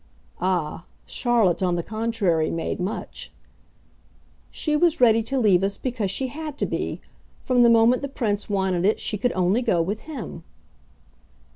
Ah, 0.39 0.85
Charlotte 1.05 1.61
on 1.61 1.75
the 1.75 1.83
contrary 1.83 2.49
made 2.49 2.79
much! 2.79 3.31
"She 4.49 4.75
was 4.75 4.99
ready 4.99 5.21
to 5.21 5.37
leave 5.37 5.63
us 5.63 5.77
because 5.77 6.09
she 6.09 6.29
had 6.29 6.57
to 6.57 6.65
be. 6.65 6.99
From 7.43 7.61
the 7.61 7.69
moment 7.69 8.01
the 8.01 8.07
Prince 8.07 8.49
wanted 8.49 8.83
it 8.83 8.99
she 8.99 9.19
could 9.19 9.31
only 9.33 9.61
go 9.61 9.79
with 9.79 9.99
him." 9.99 10.43